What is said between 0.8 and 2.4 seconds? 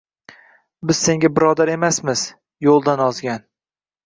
—Biz senga birodar emasmiz,